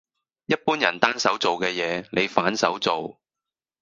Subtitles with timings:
[0.47, 3.19] 一般人單手做嘅嘢，你反手做